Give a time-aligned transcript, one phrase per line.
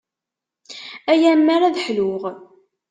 [1.11, 2.21] Ay ammer ad ḥluɣ.